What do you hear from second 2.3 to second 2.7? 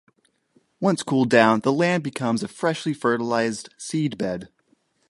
a